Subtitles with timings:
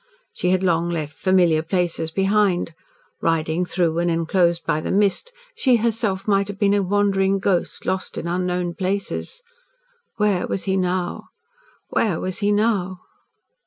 [0.33, 2.73] She had long left familiar places behind.
[3.21, 7.85] Riding through and inclosed by the mist, she, herself, might have been a wandering ghost,
[7.85, 9.43] lost in unknown places.
[10.17, 11.25] Where was he now
[11.91, 13.01] where was he now?